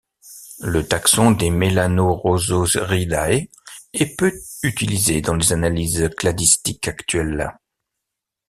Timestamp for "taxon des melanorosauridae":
0.87-3.43